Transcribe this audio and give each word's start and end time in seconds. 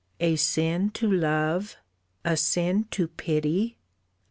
a 0.19 0.35
sin 0.35 0.89
to 0.89 1.11
love! 1.11 1.75
A 2.25 2.35
sin 2.35 2.85
to 2.89 3.07
pity! 3.07 3.77